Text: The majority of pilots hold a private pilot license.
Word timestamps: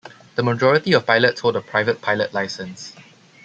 The 0.33 0.41
majority 0.41 0.93
of 0.93 1.05
pilots 1.05 1.41
hold 1.41 1.55
a 1.57 1.61
private 1.61 2.01
pilot 2.01 2.33
license. 2.33 2.95